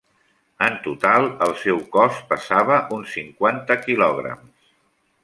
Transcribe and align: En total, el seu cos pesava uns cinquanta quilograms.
En 0.67 0.77
total, 0.85 1.27
el 1.47 1.53
seu 1.63 1.83
cos 1.97 2.17
pesava 2.31 2.79
uns 2.97 3.13
cinquanta 3.19 3.79
quilograms. 3.85 4.69